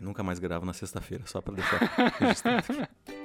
[0.00, 1.78] nunca mais gravo na sexta-feira, só pra deixar
[2.20, 3.18] registrado aqui.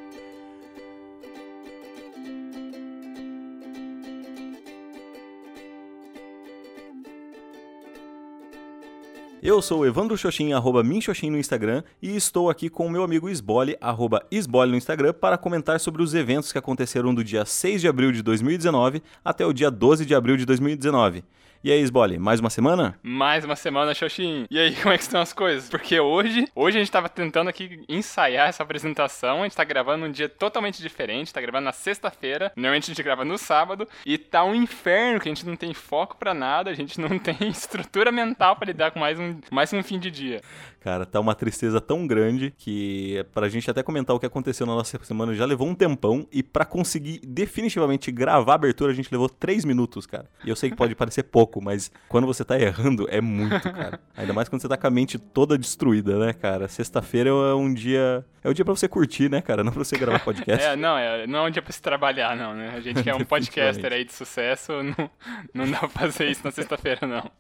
[9.45, 13.03] Eu sou o Evandro Xoxin, arroba Minxoxin no Instagram, e estou aqui com o meu
[13.03, 17.43] amigo Isbole, arroba Isbole no Instagram, para comentar sobre os eventos que aconteceram do dia
[17.43, 21.25] 6 de abril de 2019 até o dia 12 de abril de 2019.
[21.65, 22.99] E aí, Sbole, mais uma semana?
[23.01, 24.45] Mais uma semana, Xoxin.
[24.51, 25.69] E aí, como é que estão as coisas?
[25.69, 30.05] Porque hoje, hoje a gente tava tentando aqui ensaiar essa apresentação, a gente tá gravando
[30.05, 34.17] num dia totalmente diferente, tá gravando na sexta-feira, normalmente a gente grava no sábado, e
[34.17, 37.37] tá um inferno, que a gente não tem foco para nada, a gente não tem
[37.47, 40.41] estrutura mental para lidar com mais um, mais um fim de dia.
[40.83, 44.75] Cara, tá uma tristeza tão grande que pra gente até comentar o que aconteceu na
[44.75, 49.09] nossa semana já levou um tempão e para conseguir definitivamente gravar a abertura a gente
[49.09, 50.25] levou três minutos, cara.
[50.43, 53.99] E eu sei que pode parecer pouco, mas quando você tá errando é muito, cara.
[54.15, 56.67] Ainda mais quando você tá com a mente toda destruída, né, cara?
[56.67, 58.25] Sexta-feira é um dia.
[58.43, 59.63] É um dia pra você curtir, né, cara?
[59.63, 60.65] Não pra você gravar podcast.
[60.67, 62.73] é, não, é, não é um dia pra se trabalhar, não, né?
[62.75, 65.09] A gente que é um podcaster aí de sucesso, não,
[65.53, 67.31] não dá pra fazer isso na sexta-feira, não.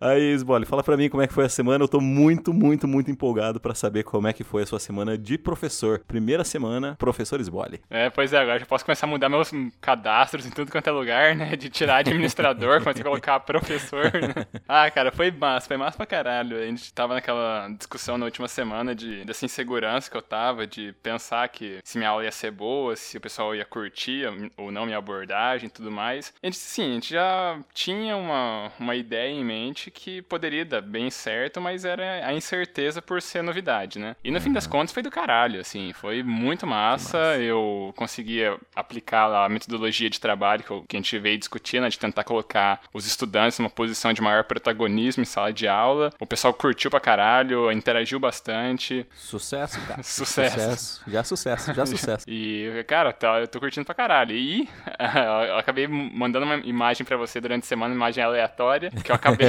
[0.00, 1.84] Aí, Sbole, fala pra mim como é que foi a semana.
[1.84, 5.18] Eu tô muito, muito muito, empolgado para saber como é que foi a sua semana
[5.18, 6.00] de professor.
[6.06, 7.80] Primeira semana, professor Sbole.
[7.90, 10.92] É, pois é, agora já posso começar a mudar meus cadastros em tudo quanto é
[10.92, 11.56] lugar, né?
[11.56, 14.46] De tirar administrador, começar a colocar professor, né?
[14.66, 16.56] Ah, cara, foi massa, foi massa pra caralho.
[16.56, 20.92] A gente tava naquela discussão na última semana de, dessa insegurança que eu tava, de
[21.02, 24.86] pensar que se minha aula ia ser boa, se o pessoal ia curtir ou não
[24.86, 26.32] minha abordagem e tudo mais.
[26.42, 30.80] A gente, sim, a gente já tinha uma, uma ideia em mente que poderia dar
[30.80, 34.16] bem certo, mas era a incerteza certeza por ser novidade, né?
[34.22, 34.42] E no uhum.
[34.42, 34.70] fim das uhum.
[34.70, 37.18] contas foi do caralho, assim, foi muito massa.
[37.18, 37.38] massa.
[37.38, 42.24] Eu conseguia aplicar a metodologia de trabalho que a gente veio discutindo, né, de tentar
[42.24, 46.12] colocar os estudantes numa posição de maior protagonismo em sala de aula.
[46.18, 49.06] O pessoal curtiu pra caralho, interagiu bastante.
[49.14, 50.02] Sucesso, cara.
[50.04, 50.54] sucesso.
[50.54, 51.02] sucesso.
[51.06, 52.24] Já sucesso, já sucesso.
[52.28, 54.34] e, cara, tá, eu tô curtindo pra caralho.
[54.34, 54.68] E
[55.48, 59.14] eu acabei mandando uma imagem para você durante a semana, uma imagem aleatória, que eu
[59.14, 59.48] acabei,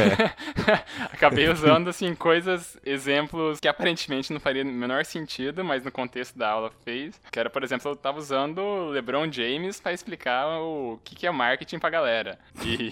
[1.12, 6.38] acabei usando, assim, coisas, exemplos que aparentemente não faria o menor sentido, mas no contexto
[6.38, 7.20] da aula fez.
[7.32, 11.28] Que era, por exemplo, eu tava usando o LeBron James para explicar o que, que
[11.28, 12.40] é marketing pra galera.
[12.64, 12.92] E,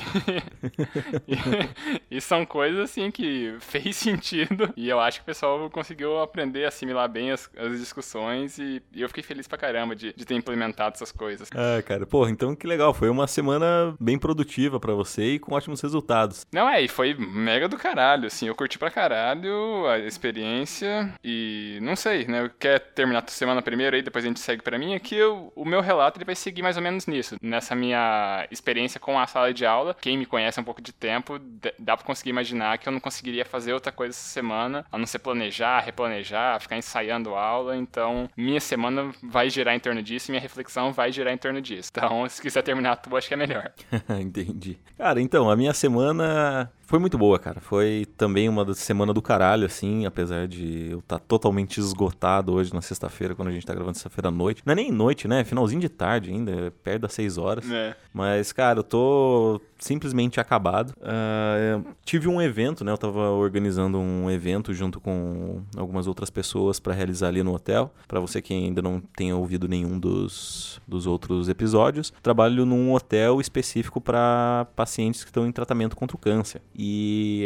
[1.28, 6.20] e, e, são coisas assim que fez sentido e eu acho que o pessoal conseguiu
[6.20, 10.14] aprender a assimilar bem as, as discussões e, e, eu fiquei feliz pra caramba de,
[10.14, 11.50] de ter implementado essas coisas.
[11.54, 12.94] Ah, cara, porra, então que legal.
[12.94, 16.46] Foi uma semana bem produtiva para você e com ótimos resultados.
[16.52, 18.48] Não, é, e foi mega do caralho, assim.
[18.48, 22.50] Eu curti pra caralho a experiência e não sei, né?
[22.60, 24.94] Quer terminar a semana primeiro aí, depois a gente segue para mim.
[24.96, 29.00] Aqui eu, o meu relato ele vai seguir mais ou menos nisso, nessa minha experiência
[29.00, 29.96] com a sala de aula.
[30.00, 31.40] Quem me conhece um pouco de tempo,
[31.80, 35.06] dá para conseguir imaginar que eu não conseguiria fazer outra coisa essa semana, a não
[35.06, 37.76] ser planejar, replanejar, ficar ensaiando aula.
[37.76, 41.92] Então, minha semana vai girar em torno disso, minha reflexão vai girar em torno disso.
[41.96, 43.72] Então, se quiser terminar tu, acho que é melhor.
[44.20, 44.78] Entendi.
[44.98, 47.60] Cara, então, a minha semana foi muito boa, cara.
[47.60, 52.72] Foi também uma semana do caralho, assim, apesar de eu estar tá totalmente esgotado hoje
[52.72, 54.62] na sexta-feira, quando a gente tá gravando sexta-feira à noite.
[54.64, 55.40] Não é nem noite, né?
[55.40, 57.68] É finalzinho de tarde ainda, é perto das seis horas.
[57.68, 57.96] É.
[58.14, 60.94] Mas, cara, eu tô simplesmente acabado.
[61.00, 62.92] Uh, tive um evento, né?
[62.92, 67.92] Eu tava organizando um evento junto com algumas outras pessoas para realizar ali no hotel.
[68.08, 73.42] Para você que ainda não tenha ouvido nenhum dos, dos outros episódios, trabalho num hotel
[73.42, 76.62] específico para pacientes que estão em tratamento contra o câncer.
[76.76, 76.83] E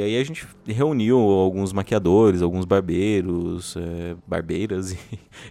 [0.03, 4.97] aí a gente reuniu alguns maquiadores, alguns barbeiros, é, barbeiras e,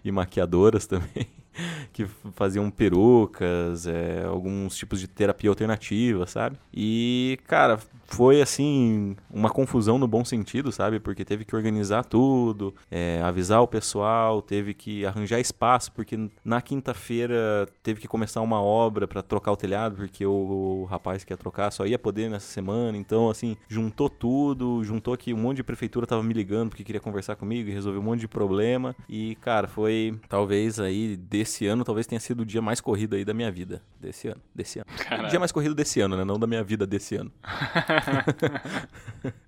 [0.04, 1.26] e maquiadoras também
[1.92, 6.58] que faziam perucas, é, alguns tipos de terapia alternativa, sabe?
[6.72, 11.00] E, cara, foi assim, uma confusão no bom sentido, sabe?
[11.00, 16.60] Porque teve que organizar tudo, é, avisar o pessoal, teve que arranjar espaço, porque na
[16.60, 21.32] quinta-feira teve que começar uma obra para trocar o telhado, porque o, o, rapaz que
[21.32, 22.96] ia trocar só ia poder nessa semana.
[22.96, 27.00] Então, assim, juntou tudo, juntou que um monte de prefeitura tava me ligando porque queria
[27.00, 28.94] conversar comigo e resolver um monte de problema.
[29.08, 33.24] E, cara, foi talvez aí desse ano, talvez tenha sido o dia mais corrido aí
[33.24, 33.80] da minha vida.
[34.00, 34.86] Desse ano, desse ano.
[35.24, 36.24] O dia mais corrido desse ano, né?
[36.24, 37.30] Não da minha vida desse ano.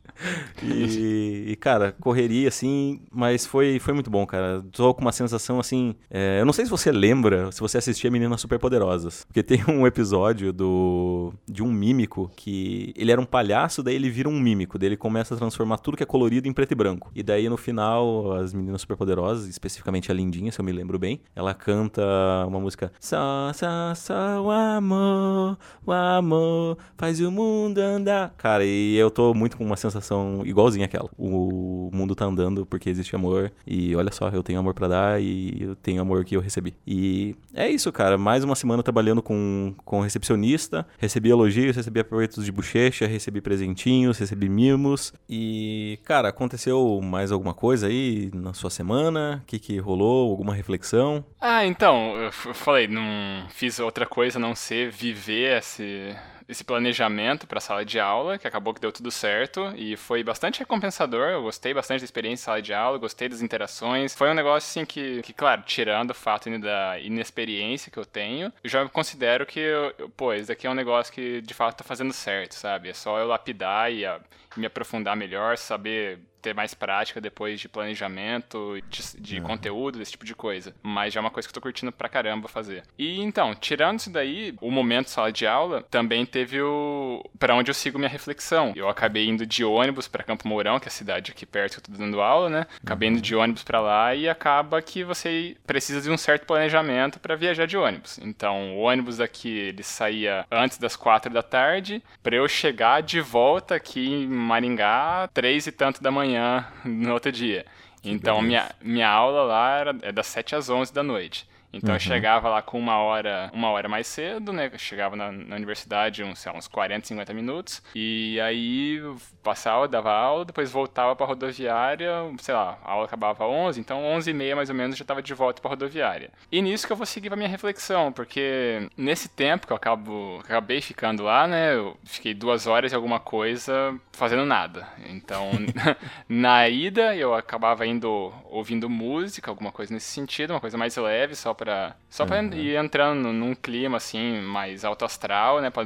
[0.62, 4.64] e, e, cara, correria assim, mas foi, foi muito bom, cara.
[4.72, 5.94] Tô com uma sensação assim.
[6.10, 9.24] É, eu não sei se você lembra, se você assistia Meninas Superpoderosas.
[9.24, 14.10] Porque tem um episódio do de um mímico que ele era um palhaço, daí ele
[14.10, 14.78] vira um mímico.
[14.78, 17.10] Daí ele começa a transformar tudo que é colorido em preto e branco.
[17.14, 21.20] E daí no final, as Meninas Superpoderosas, especificamente a Lindinha, se eu me lembro bem,
[21.34, 22.02] ela canta canta
[22.46, 28.34] uma música Só, só, só o amor, o amor faz o mundo andar.
[28.36, 31.08] Cara, e eu tô muito com uma sensação igualzinha àquela.
[31.16, 35.22] O mundo tá andando porque existe amor e olha só, eu tenho amor para dar
[35.22, 36.74] e eu tenho amor que eu recebi.
[36.86, 38.18] E é isso, cara.
[38.18, 40.86] Mais uma semana trabalhando com, com recepcionista.
[40.98, 45.12] Recebi elogios, recebi apertos de bochecha, recebi presentinhos, recebi mimos.
[45.28, 49.40] E, cara, aconteceu mais alguma coisa aí na sua semana?
[49.42, 50.30] O que, que rolou?
[50.30, 51.24] Alguma reflexão?
[51.40, 56.12] Ah, então, eu falei, não fiz outra coisa a não ser viver esse,
[56.48, 60.24] esse planejamento para a sala de aula, que acabou que deu tudo certo e foi
[60.24, 61.28] bastante recompensador.
[61.28, 64.12] Eu gostei bastante da experiência em sala de aula, gostei das interações.
[64.12, 68.52] Foi um negócio assim que, que claro, tirando o fato da inexperiência que eu tenho,
[68.64, 69.70] eu já considero que,
[70.16, 72.88] pô, esse daqui é um negócio que de fato tá fazendo certo, sabe?
[72.88, 74.18] É só eu lapidar e a,
[74.56, 79.46] me aprofundar melhor, saber ter mais prática depois de planejamento, de, de uhum.
[79.46, 80.74] conteúdo, desse tipo de coisa.
[80.82, 82.82] Mas já é uma coisa que eu tô curtindo pra caramba fazer.
[82.98, 87.24] E então, tirando isso daí, o momento sala de aula também teve o.
[87.38, 88.72] para onde eu sigo minha reflexão.
[88.76, 91.90] Eu acabei indo de ônibus para Campo Mourão, que é a cidade aqui perto que
[91.90, 92.66] eu tô dando aula, né?
[92.82, 93.42] Acabei indo de uhum.
[93.42, 97.76] ônibus para lá e acaba que você precisa de um certo planejamento para viajar de
[97.76, 98.18] ônibus.
[98.18, 103.20] Então, o ônibus daqui ele saía antes das quatro da tarde, para eu chegar de
[103.20, 107.64] volta aqui em Maringá, três e tanto da manhã manhã no outro dia.
[108.04, 111.48] Então, minha, minha aula lá era, é das 7 às 11 da noite.
[111.72, 111.96] Então uhum.
[111.96, 114.70] eu chegava lá com uma hora, uma hora mais cedo, né?
[114.72, 117.82] Eu chegava na, na universidade uns, lá, uns 40, 50 minutos.
[117.94, 119.00] E aí
[119.42, 124.04] passava, dava aula, depois voltava para rodoviária, sei lá, a aula acabava às 11, então
[124.04, 126.30] 11 e meia mais ou menos já estava de volta para rodoviária.
[126.50, 130.38] E nisso que eu vou seguir a minha reflexão, porque nesse tempo que eu acabo,
[130.40, 131.74] acabei ficando lá, né?
[131.74, 134.86] Eu fiquei duas horas e alguma coisa fazendo nada.
[135.06, 135.50] Então,
[136.28, 141.34] na ida eu acabava indo ouvindo música, alguma coisa nesse sentido, uma coisa mais leve,
[141.34, 142.54] só para só para uhum.
[142.54, 145.84] ir entrando num clima assim mais alto astral, né, pra,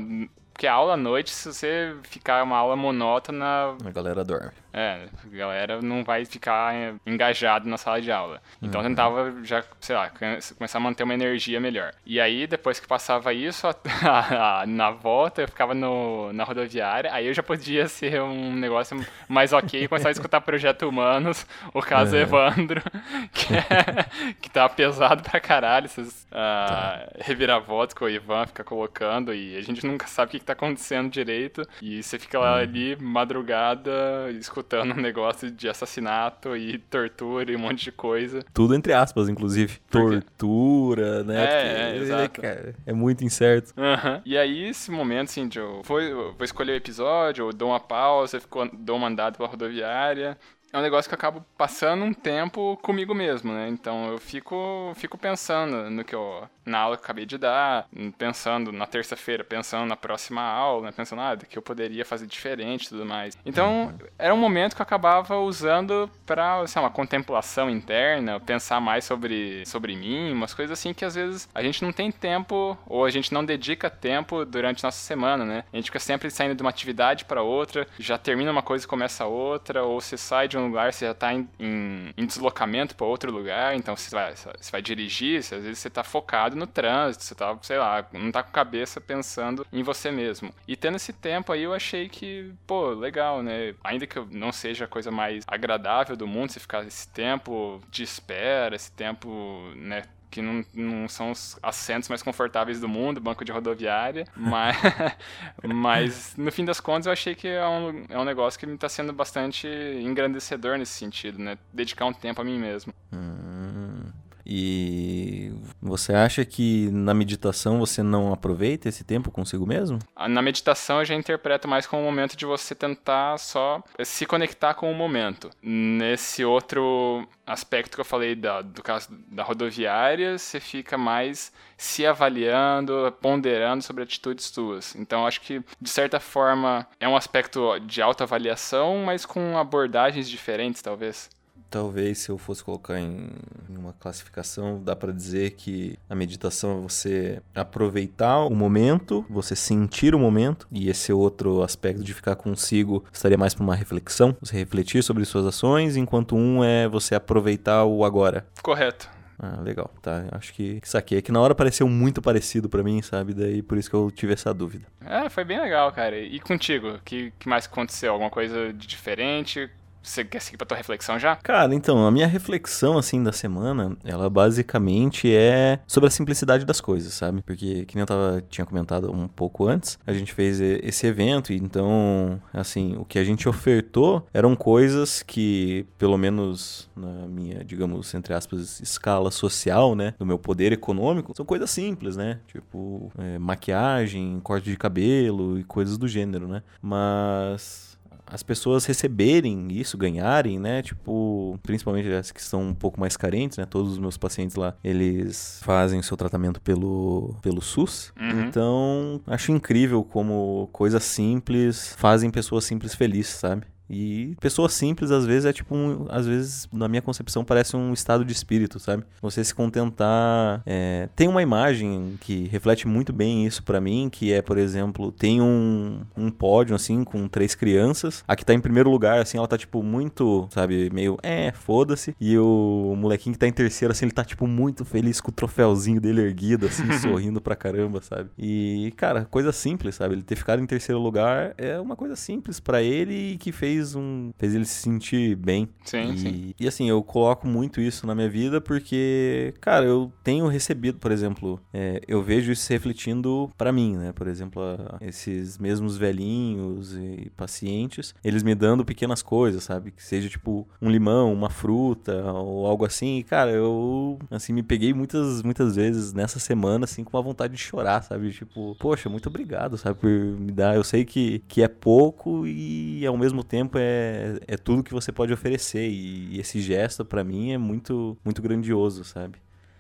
[0.53, 3.75] porque a aula à noite, se você ficar uma aula monótona.
[3.85, 4.53] A galera dorme.
[4.73, 6.73] É, a galera não vai ficar
[7.07, 8.41] engajado na sala de aula.
[8.63, 8.87] Então uhum.
[8.87, 10.11] eu tentava já, sei lá,
[10.57, 11.93] começar a manter uma energia melhor.
[12.07, 16.43] E aí, depois que passava isso, a, a, a, na volta eu ficava no, na
[16.45, 18.99] rodoviária, aí eu já podia ser um negócio
[19.29, 22.23] mais ok, começar a escutar Projeto Humanos, o caso uhum.
[22.23, 22.83] Evandro,
[23.33, 27.09] que, é, que tá pesado pra caralho, essas uh, tá.
[27.19, 30.55] reviravoltas que o Ivan fica colocando, e a gente nunca sabe o que, que tá
[30.55, 32.63] acontecendo direito, e você fica lá uhum.
[32.63, 38.45] ali, madrugada, escutando escutando um negócio de assassinato e tortura e um monte de coisa.
[38.55, 39.79] Tudo entre aspas, inclusive.
[39.91, 41.45] Tortura, né?
[41.45, 42.47] É, é, exato.
[42.47, 43.75] É, é, muito incerto.
[43.77, 44.23] Uhum.
[44.25, 47.71] E aí, esse momento, assim, de eu vou, eu vou escolher o episódio, eu dou
[47.71, 50.39] uma pausa, eu dou um mandado pra rodoviária,
[50.73, 53.69] é um negócio que eu acabo passando um tempo comigo mesmo, né?
[53.69, 57.89] Então eu fico, fico pensando no que eu na aula que eu acabei de dar,
[58.17, 60.93] pensando na terça-feira, pensando na próxima aula, né?
[60.93, 63.37] pensando ah, que eu poderia fazer diferente, e tudo mais.
[63.45, 68.81] Então era um momento que eu acabava usando para, sei lá, uma contemplação interna, pensar
[68.81, 72.79] mais sobre sobre mim, umas coisas assim que às vezes a gente não tem tempo
[72.87, 75.65] ou a gente não dedica tempo durante nossa semana, né?
[75.73, 78.89] A gente fica sempre saindo de uma atividade para outra, já termina uma coisa e
[78.89, 82.95] começa outra, ou você sai de um lugar, você já está em, em, em, deslocamento
[82.95, 86.57] para outro lugar, então você vai, você vai dirigir, você, às vezes você está focado
[86.57, 90.53] no trânsito, você tá, sei lá, não tá com a cabeça pensando em você mesmo.
[90.67, 93.75] E tendo esse tempo aí, eu achei que, pô, legal, né?
[93.85, 98.03] Ainda que não seja a coisa mais agradável do mundo, você ficar esse tempo de
[98.03, 100.03] espera, esse tempo, né,
[100.33, 104.77] que não, não são os assentos mais confortáveis do mundo, banco de rodoviária, mas,
[105.63, 108.75] mas no fim das contas eu achei que é um, é um negócio que me
[108.75, 111.59] está sendo bastante engrandecedor nesse sentido, né?
[111.73, 112.95] Dedicar um tempo a mim mesmo.
[113.13, 114.11] Hum.
[114.45, 119.99] E você acha que na meditação você não aproveita esse tempo consigo mesmo?
[120.15, 124.27] Ah, na meditação eu já interpreto mais como um momento de você tentar só se
[124.27, 125.51] conectar com o momento.
[125.63, 132.07] Nesse outro aspecto que eu falei da, do caso da rodoviária, você fica mais se
[132.07, 134.95] avaliando, ponderando sobre atitudes suas.
[134.95, 140.83] Então acho que de certa forma é um aspecto de autoavaliação, mas com abordagens diferentes,
[140.83, 141.31] talvez.
[141.73, 143.31] Talvez se eu fosse colocar em
[143.71, 150.15] uma classificação, dá para dizer que a meditação é você aproveitar o momento, você sentir
[150.15, 154.55] o momento, e esse outro aspecto de ficar consigo estaria mais para uma reflexão, você
[154.55, 158.47] refletir sobre suas ações, enquanto um é você aproveitar o agora.
[158.63, 159.09] Correto.
[159.39, 159.91] Ah, legal.
[160.03, 161.19] Tá, acho que saquei.
[161.19, 163.33] É que na hora pareceu muito parecido para mim, sabe?
[163.33, 164.87] Daí por isso que eu tive essa dúvida.
[165.05, 166.19] É, foi bem legal, cara.
[166.19, 166.91] E contigo?
[166.91, 168.13] O que, que mais aconteceu?
[168.13, 169.71] Alguma coisa de diferente?
[170.03, 171.37] Você quer seguir pra tua reflexão já?
[171.37, 176.81] Cara, então, a minha reflexão, assim, da semana, ela basicamente é sobre a simplicidade das
[176.81, 177.43] coisas, sabe?
[177.43, 181.53] Porque, que nem eu tava, tinha comentado um pouco antes, a gente fez esse evento,
[181.53, 188.13] então, assim, o que a gente ofertou eram coisas que, pelo menos na minha, digamos,
[188.15, 190.15] entre aspas, escala social, né?
[190.19, 192.41] Do meu poder econômico, são coisas simples, né?
[192.49, 196.63] Tipo, é, maquiagem, corte de cabelo e coisas do gênero, né?
[196.81, 197.92] Mas
[198.33, 200.83] as pessoas receberem isso, ganharem, né?
[200.83, 203.67] Tipo, principalmente as que são um pouco mais carentes, né?
[203.67, 208.11] Todos os meus pacientes lá, eles fazem o seu tratamento pelo, pelo SUS.
[208.19, 208.45] Uhum.
[208.45, 213.67] Então, acho incrível como coisas simples fazem pessoas simples felizes, sabe?
[213.93, 216.07] E pessoa simples, às vezes, é tipo um.
[216.09, 219.05] Às vezes, na minha concepção, parece um estado de espírito, sabe?
[219.21, 220.63] Você se contentar.
[220.65, 221.11] É...
[221.15, 225.43] Tem uma imagem que reflete muito bem isso para mim, que é, por exemplo, tem
[225.43, 228.25] um, um pódio, assim, com três crianças.
[228.27, 232.17] A que tá em primeiro lugar, assim, ela tá, tipo, muito, sabe, meio, é, foda-se.
[232.19, 235.35] E o molequinho que tá em terceiro, assim, ele tá, tipo, muito feliz com o
[235.35, 238.31] troféuzinho dele erguido, assim, sorrindo pra caramba, sabe?
[238.39, 240.15] E, cara, coisa simples, sabe?
[240.15, 243.95] Ele ter ficado em terceiro lugar é uma coisa simples para ele que fez fez
[243.95, 244.33] um.
[244.39, 245.69] fez ele se sentir bem.
[245.85, 246.55] Sim, e, sim.
[246.59, 251.11] E assim, eu coloco muito isso na minha vida porque, cara, eu tenho recebido, por
[251.11, 254.13] exemplo, é, eu vejo isso refletindo para mim, né?
[254.13, 259.91] Por exemplo, a, esses mesmos velhinhos e pacientes, eles me dando pequenas coisas, sabe?
[259.91, 263.19] Que seja tipo um limão, uma fruta ou algo assim.
[263.19, 267.55] E, cara, eu, assim, me peguei muitas, muitas vezes nessa semana, assim, com uma vontade
[267.55, 268.31] de chorar, sabe?
[268.31, 269.99] Tipo, poxa, muito obrigado, sabe?
[269.99, 270.77] Por me dar.
[270.77, 274.93] Eu sei que, que é pouco e ao mesmo tempo tempo é, é tudo que
[274.93, 275.89] você pode oferecer.
[275.89, 279.39] E, e esse gesto, para mim, é muito, muito grandioso, sabe?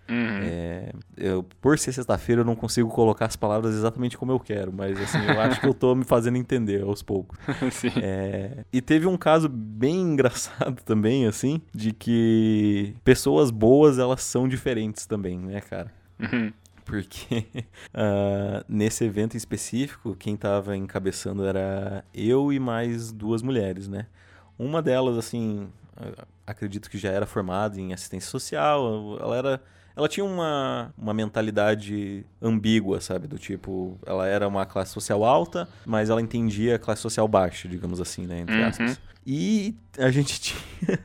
[0.09, 0.41] Uhum.
[0.43, 4.73] É, eu, por ser sexta-feira, eu não consigo colocar as palavras exatamente como eu quero,
[4.73, 7.39] mas assim, eu acho que eu tô me fazendo entender aos poucos.
[8.03, 14.49] É, e teve um caso bem engraçado também, assim, de que pessoas boas, elas são
[14.49, 15.91] diferentes também, né, cara?
[16.21, 16.53] Uhum
[16.85, 17.47] porque
[17.95, 24.07] uh, nesse evento em específico, quem estava encabeçando era eu e mais duas mulheres, né?
[24.59, 25.69] Uma delas, assim,
[26.47, 29.63] acredito que já era formada em assistência social, ela era
[29.95, 33.27] ela tinha uma, uma mentalidade ambígua, sabe?
[33.27, 37.69] Do tipo, ela era uma classe social alta, mas ela entendia a classe social baixa,
[37.69, 38.41] digamos assim, né?
[38.41, 38.93] Entre aspas.
[38.93, 38.97] Uhum.
[39.27, 40.99] E a gente tinha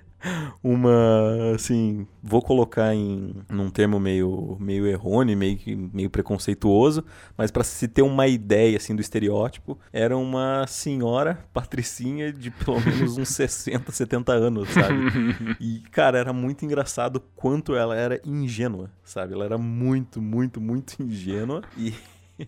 [0.64, 5.60] uma, assim, vou colocar em num termo meio, meio errôneo, meio,
[5.94, 7.04] meio preconceituoso,
[7.38, 12.80] mas para se ter uma ideia, assim, do estereótipo, era uma senhora patricinha de pelo
[12.82, 14.98] menos uns 60, 70 anos, sabe?
[15.60, 19.34] E, cara, era muito engraçado quanto ela era ingênua, sabe?
[19.34, 21.94] Ela era muito, muito, muito ingênua e...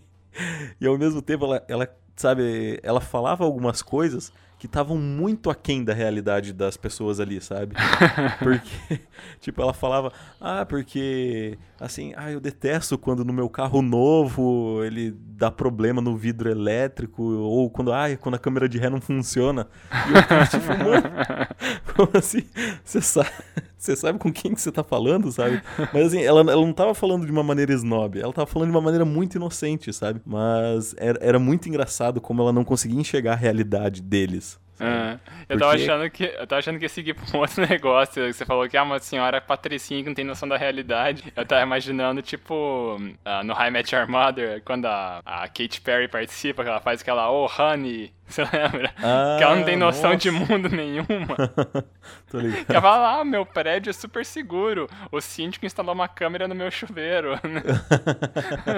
[0.80, 5.82] e ao mesmo tempo ela, ela, sabe, ela falava algumas coisas que estavam muito aquém
[5.82, 7.74] da realidade das pessoas ali, sabe?
[8.40, 9.00] Porque,
[9.40, 15.16] tipo, ela falava, ah, porque, assim, ah, eu detesto quando no meu carro novo ele
[15.16, 19.66] dá problema no vidro elétrico, ou quando, ah, quando a câmera de ré não funciona.
[19.90, 21.10] E eu tipo, mano,
[21.96, 22.44] como assim?
[22.84, 23.30] Você sabe,
[23.78, 25.62] você sabe com quem que você tá falando, sabe?
[25.90, 28.76] Mas assim, ela, ela não tava falando de uma maneira snob, ela tava falando de
[28.76, 30.20] uma maneira muito inocente, sabe?
[30.26, 34.49] Mas era, era muito engraçado como ela não conseguia enxergar a realidade deles.
[34.80, 35.18] Ah,
[35.48, 38.32] eu, tava achando que, eu tava achando que ia seguir pra um outro negócio.
[38.32, 41.30] Você falou que é uma senhora patricinha que não tem noção da realidade.
[41.36, 46.08] Eu tava imaginando, tipo, uh, no High Met Your Mother, quando a, a Katy Perry
[46.08, 48.92] participa, que ela faz aquela Oh Honey, você lembra?
[48.96, 50.22] Ah, que ela não tem noção nossa.
[50.22, 51.36] de mundo nenhuma.
[52.30, 52.64] Tô ligado.
[52.64, 54.88] Que ela fala, ah, meu prédio é super seguro.
[55.12, 57.38] O síndico instalou uma câmera no meu chuveiro.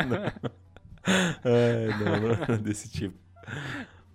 [0.09, 0.63] não.
[1.45, 3.17] É, não, não, desse tipo.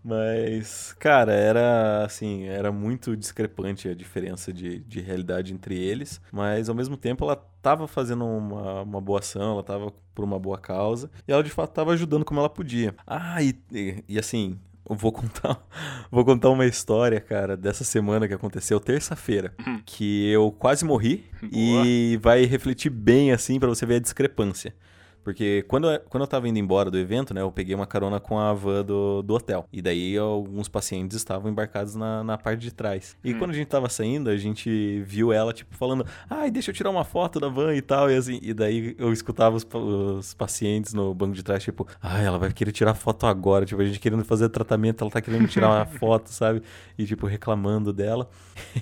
[0.07, 6.69] Mas, cara, era assim, era muito discrepante a diferença de, de realidade entre eles, mas
[6.69, 10.57] ao mesmo tempo ela estava fazendo uma, uma boa ação, ela estava por uma boa
[10.57, 12.95] causa, e ela de fato estava ajudando como ela podia.
[13.05, 14.57] Ah, e, e, e assim,
[14.89, 15.61] eu vou contar,
[16.09, 19.81] vou contar uma história, cara, dessa semana que aconteceu terça-feira, hum.
[19.85, 21.85] que eu quase morri Boa.
[21.85, 24.73] e vai refletir bem assim para você ver a discrepância.
[25.27, 28.17] Porque quando, eu, quando eu tava indo embora do evento, né, eu peguei uma carona
[28.17, 29.67] com a van do, do hotel.
[29.73, 33.17] E daí alguns pacientes estavam embarcados na, na parte de trás.
[33.21, 33.37] E hum.
[33.37, 36.91] quando a gente tava saindo, a gente viu ela, tipo, falando, ai, deixa eu tirar
[36.91, 38.09] uma foto da van e tal.
[38.09, 42.25] E assim, e daí eu escutava os, os pacientes no banco de trás, tipo, ai,
[42.25, 43.65] ela vai querer tirar foto agora.
[43.65, 46.63] Tipo, a gente querendo fazer tratamento, ela tá querendo tirar uma foto, sabe?
[46.97, 48.29] E, tipo, reclamando dela.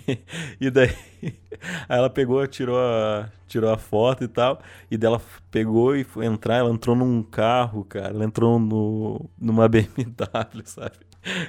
[0.61, 0.95] e daí,
[1.89, 4.59] aí ela pegou, tirou a tirou a foto e tal.
[4.89, 5.19] E dela
[5.55, 6.57] pegou e foi entrar.
[6.57, 8.09] Ela entrou num carro, cara.
[8.09, 10.97] Ela entrou no, numa BMW, sabe?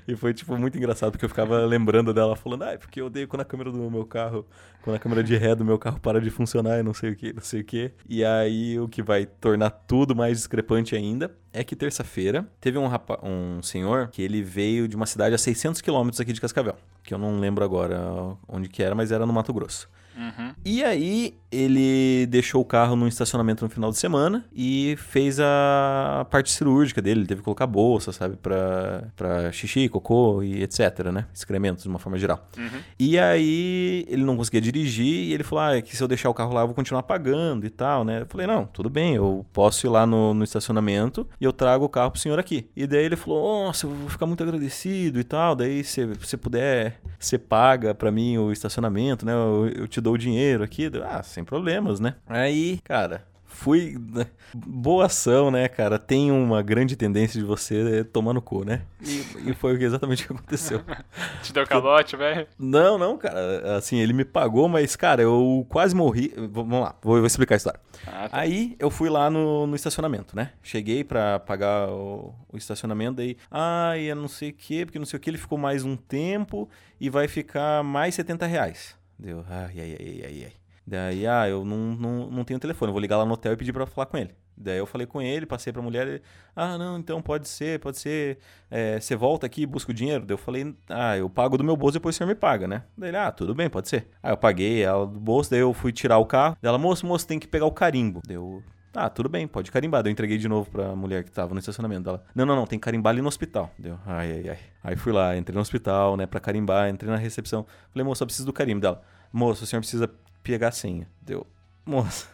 [0.07, 3.27] E foi, tipo, muito engraçado, porque eu ficava lembrando dela falando, ah, porque eu odeio
[3.27, 4.47] quando a câmera do meu carro,
[4.83, 7.17] quando a câmera de ré do meu carro para de funcionar e não sei o
[7.17, 7.91] que, não sei o que.
[8.09, 12.87] E aí, o que vai tornar tudo mais discrepante ainda é que terça-feira teve um,
[12.87, 16.77] rapa um senhor que ele veio de uma cidade a 600 quilômetros aqui de Cascavel,
[17.03, 18.01] que eu não lembro agora
[18.49, 19.91] onde que era, mas era no Mato Grosso.
[20.17, 20.55] Uhum.
[20.65, 26.27] E aí, ele deixou o carro no estacionamento no final de semana e fez a
[26.31, 27.21] parte cirúrgica dele.
[27.21, 31.27] Ele teve que colocar bolsa, sabe, pra, pra xixi, cocô e etc, né?
[31.33, 32.49] Excrementos, de uma forma geral.
[32.57, 32.81] Uhum.
[32.99, 36.31] E aí, ele não conseguia dirigir e ele falou: ah, é que se eu deixar
[36.31, 38.23] o carro lá, eu vou continuar pagando e tal, né?
[38.23, 41.85] Eu falei: não, tudo bem, eu posso ir lá no, no estacionamento e eu trago
[41.85, 42.69] o carro pro senhor aqui.
[42.75, 45.55] E daí ele falou: nossa, eu vou ficar muito agradecido e tal.
[45.55, 49.33] Daí, se você puder, você paga pra mim o estacionamento, né?
[49.33, 50.89] Eu, eu te dou o dinheiro aqui.
[51.05, 52.15] Ah, sem problemas, né?
[52.29, 53.99] Aí, cara, fui.
[54.15, 55.99] né, Boa ação, né, cara?
[55.99, 58.83] Tem uma grande tendência de você tomar no cu, né?
[59.03, 60.81] E, e foi exatamente o que aconteceu.
[61.43, 62.47] Te deu calote, velho?
[62.57, 63.77] Não, não, cara.
[63.77, 66.33] Assim, ele me pagou, mas, cara, eu quase morri.
[66.53, 67.81] Vamos lá, vou, vou explicar a história.
[68.07, 68.39] Ah, tá.
[68.39, 70.53] Aí eu fui lá no, no estacionamento, né?
[70.63, 75.07] Cheguei pra pagar o, o estacionamento, daí, ai, eu não sei o que, porque não
[75.07, 76.69] sei o que, ele ficou mais um tempo
[77.01, 78.97] e vai ficar mais 70 reais.
[79.19, 80.53] Deu, ai, ai, ai, ai, ai.
[80.87, 83.73] Daí, ah, eu não, não, não tenho telefone, vou ligar lá no hotel e pedir
[83.73, 84.35] pra falar com ele.
[84.57, 86.23] Daí eu falei com ele, passei pra mulher, ele,
[86.55, 88.39] ah, não, então pode ser, pode ser,
[88.71, 90.25] é, você volta aqui e busca o dinheiro?
[90.25, 92.85] Daí eu falei, ah, eu pago do meu bolso depois o senhor me paga, né?
[92.97, 94.09] Daí ele, ah, tudo bem, pode ser.
[94.23, 97.27] Aí eu paguei ela do bolso, daí eu fui tirar o carro, daí moço, moço,
[97.27, 98.23] tem que pegar o carimbo.
[98.27, 98.63] Daí eu,
[98.97, 100.05] ah, tudo bem, pode carimbar.
[100.07, 102.25] Eu entreguei de novo pra mulher que tava no estacionamento dela.
[102.35, 103.71] Não, não, não, tem que carimbar ali no hospital.
[103.79, 104.59] Deu, ai, ai, ai.
[104.83, 107.67] Aí fui lá, entrei no hospital, né, pra carimbar, entrei na recepção.
[107.93, 109.03] Falei, moço, eu preciso do carimbo dela.
[109.33, 110.11] Moço, o senhor precisa
[110.43, 111.07] pegar a senha.
[111.21, 111.47] Deu,
[111.85, 112.29] moça,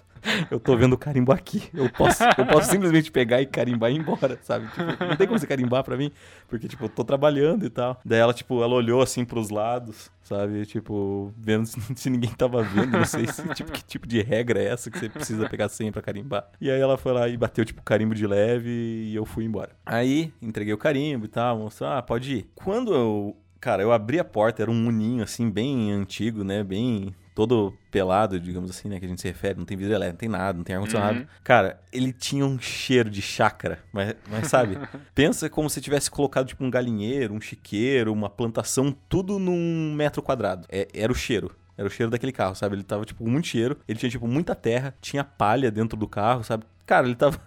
[0.51, 1.63] eu tô vendo o carimbo aqui.
[1.75, 4.67] Eu posso, eu posso simplesmente pegar e carimbar e ir embora, sabe?
[4.69, 6.11] Tipo, não tem como você carimbar pra mim,
[6.49, 8.01] porque, tipo, eu tô trabalhando e tal.
[8.05, 10.65] Daí ela, tipo, ela olhou assim pros lados, sabe?
[10.67, 12.91] Tipo, vendo se, ninguém tava vendo.
[12.93, 15.93] Não sei se, tipo, que tipo de regra é essa que você precisa pegar senha
[15.93, 16.47] pra carimbar.
[16.61, 19.71] E aí ela foi lá e bateu, tipo, carimbo de leve e eu fui embora.
[19.85, 22.51] Aí, entreguei o carimbo e tal, mostrou, ah, pode ir.
[22.55, 23.37] Quando eu.
[23.61, 26.65] Cara, eu abri a porta, era um uninho, assim, bem antigo, né?
[26.65, 28.99] Bem todo pelado, digamos assim, né?
[28.99, 31.21] Que a gente se refere, não tem vidro elétrico, não tem nada, não tem ar-condicionado.
[31.21, 31.27] Uhum.
[31.43, 34.79] Cara, ele tinha um cheiro de chácara, mas, mas sabe?
[35.15, 40.23] pensa como se tivesse colocado, tipo, um galinheiro, um chiqueiro, uma plantação, tudo num metro
[40.23, 40.67] quadrado.
[40.71, 41.55] É, era o cheiro.
[41.77, 42.77] Era o cheiro daquele carro, sabe?
[42.77, 43.79] Ele tava, tipo, com muito cheiro.
[43.89, 46.65] Ele tinha, tipo, muita terra, tinha palha dentro do carro, sabe?
[46.85, 47.41] Cara, ele tava.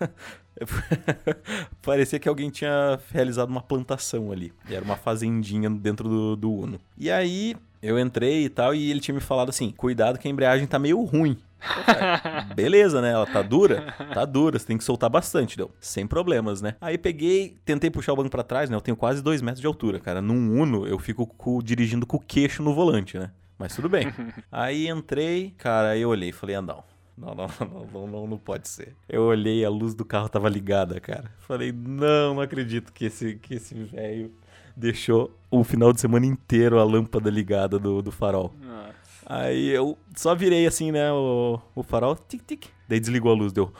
[1.81, 4.51] Parecia que alguém tinha realizado uma plantação ali.
[4.69, 6.79] Era uma fazendinha dentro do, do Uno.
[6.97, 10.31] E aí, eu entrei e tal, e ele tinha me falado assim: cuidado que a
[10.31, 11.37] embreagem tá meio ruim.
[11.59, 13.11] Falei, Beleza, né?
[13.11, 13.93] Ela tá dura?
[14.13, 15.71] Tá dura, você tem que soltar bastante, deu.
[15.79, 16.75] Sem problemas, né?
[16.79, 18.75] Aí peguei, tentei puxar o banco pra trás, né?
[18.75, 20.21] Eu tenho quase dois metros de altura, cara.
[20.21, 21.27] Num Uno, eu fico
[21.63, 23.31] dirigindo com o queixo no volante, né?
[23.57, 24.11] Mas tudo bem.
[24.51, 26.83] Aí entrei, cara, aí eu olhei e falei, ah, não.
[27.17, 28.93] Não, não, não, não, não, não pode ser.
[29.07, 31.31] Eu olhei, a luz do carro tava ligada, cara.
[31.39, 34.33] Falei, não, não acredito que esse que esse velho
[34.75, 38.53] deixou o final de semana inteiro a lâmpada ligada do, do farol.
[38.61, 38.93] Nossa.
[39.25, 42.65] Aí eu só virei assim, né, o, o farol, tic, tic.
[42.87, 43.73] Daí desligou a luz, deu.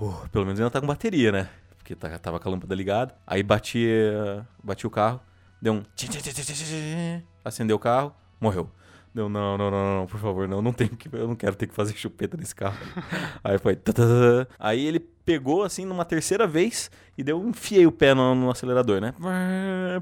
[0.00, 1.48] "Uh, pelo menos ainda tá com bateria, né?
[1.76, 3.14] Porque tá- tava com a lâmpada ligada.
[3.26, 5.20] Aí bati, eh, bati o carro,
[5.60, 5.82] deu um.
[7.44, 8.68] Acendeu o carro, morreu.
[9.16, 11.66] Deu, não, não, não, não, por favor, não, não tenho que, eu não quero ter
[11.66, 12.76] que fazer chupeta nesse carro.
[13.42, 13.78] Aí foi.
[14.58, 19.00] Aí ele pegou assim numa terceira vez e deu, enfiei o pé no, no acelerador,
[19.00, 19.14] né?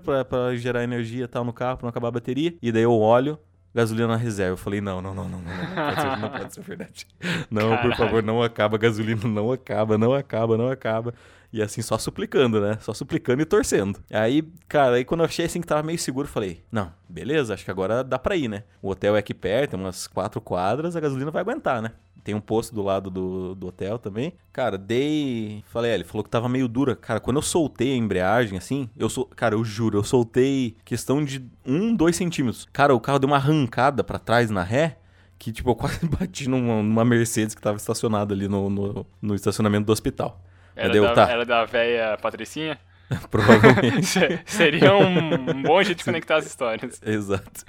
[0.05, 2.57] Pra, pra gerar energia e tal no carro, pra não acabar a bateria.
[2.61, 3.39] E daí eu olho,
[3.73, 4.55] gasolina na reserva.
[4.55, 7.07] Eu falei, não, não, não, não, não, não, pode ser, não pode ser verdade.
[7.49, 7.97] Não, por Caralho.
[7.97, 11.15] favor, não acaba gasolina, não acaba, não acaba, não acaba.
[11.55, 12.79] E assim, só suplicando, né?
[12.81, 14.03] Só suplicando e torcendo.
[14.11, 17.65] Aí, cara, aí quando eu achei assim que tava meio seguro, falei, não, beleza, acho
[17.65, 18.65] que agora dá pra ir, né?
[18.83, 21.93] O hotel é aqui perto, umas quatro quadras, a gasolina vai aguentar, né?
[22.25, 24.33] Tem um posto do lado do, do hotel também.
[24.53, 25.63] Cara, dei.
[25.69, 26.97] Falei, é, ele falou que tava meio dura.
[26.97, 29.27] Cara, quando eu soltei a embreagem, assim, eu sou.
[29.27, 32.67] Cara, eu juro, eu soltei questão de um, dois centímetros.
[32.73, 34.99] Cara, o carro deu uma arrancada pra trás na ré.
[35.39, 39.35] Que, tipo, eu quase bati numa, numa Mercedes que tava estacionada ali no, no, no
[39.37, 40.43] estacionamento do hospital.
[40.77, 41.31] Era, Deu, da, tá.
[41.31, 42.79] era da véia Patricinha?
[43.31, 44.07] Provavelmente.
[44.07, 47.01] Se- Seria um, um bom jeito de conectar as histórias.
[47.05, 47.65] Exato.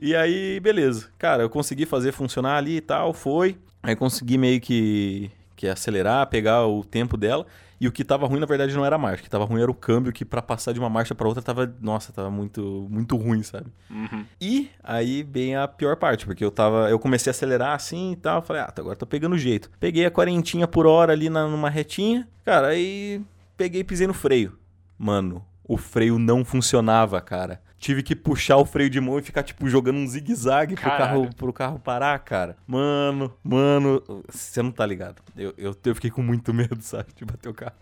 [0.00, 1.08] E aí, beleza.
[1.18, 3.56] Cara, eu consegui fazer funcionar ali e tal, foi.
[3.82, 7.46] Aí consegui meio que, que acelerar, pegar o tempo dela.
[7.80, 9.20] E o que tava ruim, na verdade, não era a marcha.
[9.20, 11.42] O que tava ruim era o câmbio, que pra passar de uma marcha pra outra
[11.42, 11.72] tava.
[11.80, 13.66] Nossa, tava muito, muito ruim, sabe?
[13.90, 14.24] Uhum.
[14.40, 16.88] E aí bem a pior parte, porque eu tava.
[16.88, 18.42] Eu comecei a acelerar assim e tal.
[18.42, 19.70] Falei, ah, tá, agora tô pegando jeito.
[19.80, 22.28] Peguei a quarentinha por hora ali na, numa retinha.
[22.44, 23.20] Cara, aí
[23.56, 24.58] peguei e pisei no freio.
[24.98, 27.60] Mano, o freio não funcionava, cara.
[27.84, 31.34] Tive que puxar o freio de mão e ficar, tipo, jogando um zigue-zague pro carro,
[31.36, 32.56] pro carro parar, cara.
[32.66, 35.20] Mano, mano, você não tá ligado.
[35.36, 37.74] Eu, eu, eu, fiquei com muito medo, sabe, de bater o carro.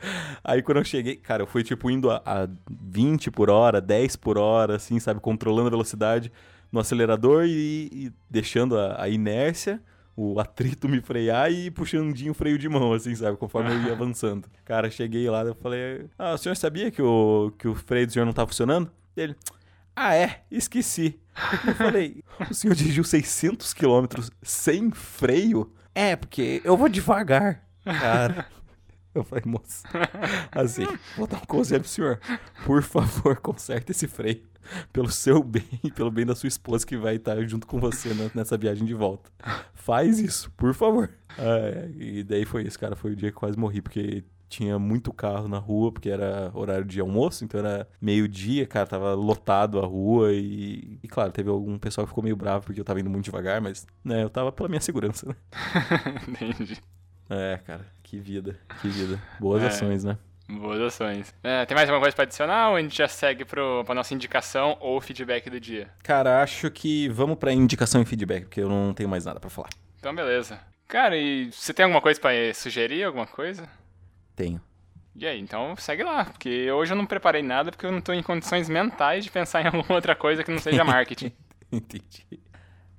[0.42, 4.16] Aí quando eu cheguei, cara, eu fui, tipo, indo a, a 20 por hora, 10
[4.16, 6.32] por hora, assim, sabe, controlando a velocidade
[6.72, 9.80] no acelerador e, e deixando a, a inércia
[10.16, 13.36] o atrito me frear e puxandinho o freio de mão, assim, sabe?
[13.36, 14.48] Conforme eu ia avançando.
[14.64, 18.12] Cara, cheguei lá, eu falei: Ah, o senhor sabia que o, que o freio do
[18.12, 18.90] senhor não tá funcionando?
[19.16, 19.36] Ele.
[19.94, 20.42] Ah, é?
[20.50, 21.20] Esqueci.
[21.66, 25.72] Eu falei: O senhor dirigiu 600 quilômetros sem freio?
[25.94, 27.62] É, porque eu vou devagar.
[27.84, 28.46] Cara.
[29.14, 29.82] Eu falei, moço,
[30.50, 30.86] assim,
[31.18, 32.18] vou dar um conselho pro senhor.
[32.64, 34.42] Por favor, conserte esse freio
[34.90, 38.08] pelo seu bem e pelo bem da sua esposa que vai estar junto com você
[38.34, 39.30] nessa viagem de volta.
[39.74, 41.10] Faz isso, por favor.
[41.36, 42.96] É, e daí foi isso, cara.
[42.96, 46.84] Foi o dia que quase morri, porque tinha muito carro na rua, porque era horário
[46.84, 51.78] de almoço, então era meio-dia, cara, tava lotado a rua e, e, claro, teve algum
[51.78, 54.52] pessoal que ficou meio bravo porque eu tava indo muito devagar, mas, né, eu tava
[54.52, 55.34] pela minha segurança, né?
[56.28, 56.78] Entendi.
[57.30, 59.20] É, cara, que vida, que vida.
[59.40, 59.68] Boas é.
[59.68, 60.18] ações, né?
[60.48, 61.34] Boas ações.
[61.42, 64.12] É, tem mais alguma coisa pra adicionar ou a gente já segue pro, pra nossa
[64.12, 65.88] indicação ou feedback do dia?
[66.02, 69.48] Cara, acho que vamos pra indicação e feedback, porque eu não tenho mais nada para
[69.48, 69.70] falar.
[69.98, 70.60] Então, beleza.
[70.86, 73.04] Cara, e você tem alguma coisa para sugerir?
[73.04, 73.66] Alguma coisa?
[74.34, 74.60] Tenho.
[75.14, 78.12] E aí, então segue lá, porque hoje eu não preparei nada porque eu não tô
[78.12, 81.32] em condições mentais de pensar em alguma outra coisa que não seja marketing.
[81.70, 82.26] Entendi.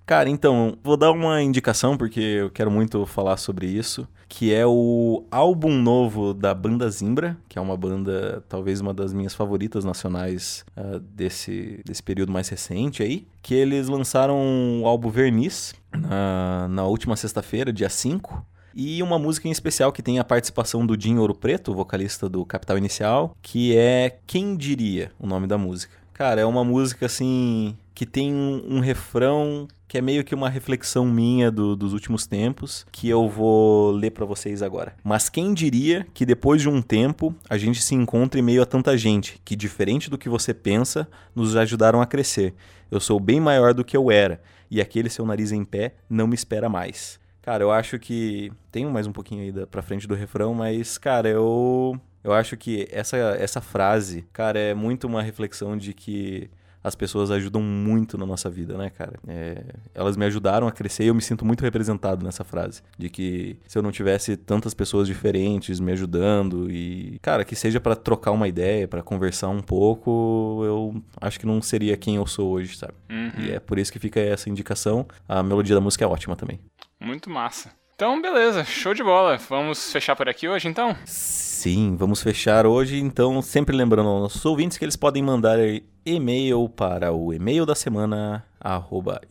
[0.05, 4.65] Cara, então, vou dar uma indicação porque eu quero muito falar sobre isso, que é
[4.65, 9.85] o álbum novo da banda Zimbra, que é uma banda talvez uma das minhas favoritas
[9.85, 16.67] nacionais uh, desse, desse período mais recente aí, que eles lançaram o álbum Verniz na,
[16.67, 20.97] na última sexta-feira, dia 5, e uma música em especial que tem a participação do
[20.97, 25.93] Dinho Ouro Preto, vocalista do Capital Inicial, que é Quem Diria, o nome da música.
[26.13, 30.49] Cara, é uma música assim que tem um, um refrão que é meio que uma
[30.49, 34.95] reflexão minha do, dos últimos tempos, que eu vou ler para vocês agora.
[35.03, 38.65] Mas quem diria que depois de um tempo a gente se encontra em meio a
[38.65, 42.55] tanta gente que, diferente do que você pensa, nos ajudaram a crescer.
[42.89, 46.25] Eu sou bem maior do que eu era, e aquele seu nariz em pé não
[46.25, 47.19] me espera mais.
[47.43, 48.51] Cara, eu acho que.
[48.71, 51.99] Tenho mais um pouquinho aí pra frente do refrão, mas, cara, eu.
[52.23, 56.49] Eu acho que essa, essa frase, cara, é muito uma reflexão de que
[56.83, 59.13] as pessoas ajudam muito na nossa vida, né, cara?
[59.27, 59.63] É,
[59.95, 62.81] elas me ajudaram a crescer e eu me sinto muito representado nessa frase.
[62.97, 67.79] De que se eu não tivesse tantas pessoas diferentes me ajudando e, cara, que seja
[67.79, 72.27] para trocar uma ideia, para conversar um pouco, eu acho que não seria quem eu
[72.27, 72.93] sou hoje, sabe?
[73.09, 73.45] Uhum.
[73.45, 75.05] E é por isso que fica essa indicação.
[75.27, 76.59] A melodia da música é ótima também.
[77.03, 77.71] Muito massa.
[77.95, 79.37] Então, beleza, show de bola.
[79.49, 80.95] Vamos fechar por aqui hoje, então?
[81.05, 82.99] Sim, vamos fechar hoje.
[82.99, 85.57] Então, sempre lembrando aos nossos ouvintes que eles podem mandar
[86.05, 88.43] e-mail para o e-mail da semana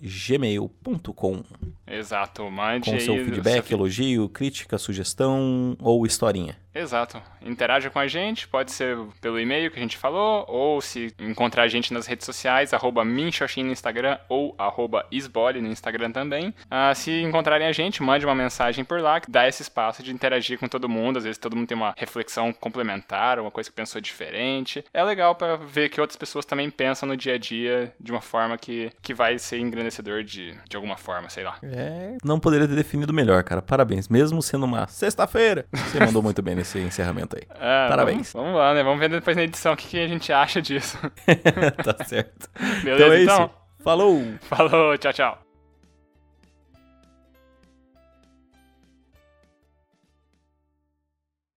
[0.00, 1.42] gmail.com.
[1.86, 3.76] Exato, mande Com seu feedback, seu...
[3.76, 6.56] elogio, crítica, sugestão ou historinha.
[6.74, 7.20] Exato.
[7.42, 11.64] Interaja com a gente, pode ser pelo e-mail que a gente falou, ou se encontrar
[11.64, 16.54] a gente nas redes sociais, arroba Minxoxin no Instagram ou arroba Isbole no Instagram também.
[16.70, 20.12] Ah, se encontrarem a gente, mande uma mensagem por lá, que dá esse espaço de
[20.12, 21.18] interagir com todo mundo.
[21.18, 24.82] Às vezes todo mundo tem uma reflexão complementar, uma coisa que pensou diferente.
[24.94, 28.22] É legal para ver que outras pessoas também pensam no dia a dia de uma
[28.22, 31.56] forma que, que vai ser engrandecedor de, de alguma forma, sei lá.
[31.62, 33.62] É, não poderia ter definido melhor, cara.
[33.62, 34.08] Parabéns.
[34.08, 37.42] Mesmo sendo uma sexta-feira, você mandou muito bem nesse encerramento aí.
[37.50, 38.32] É, Parabéns.
[38.32, 38.82] Vamos, vamos, lá, né?
[38.82, 40.98] Vamos ver depois na edição o que, que a gente acha disso.
[41.82, 42.48] tá certo.
[42.82, 43.12] Beleza, então?
[43.12, 43.50] É então?
[43.82, 44.22] Falou!
[44.42, 45.41] Falou, tchau, tchau.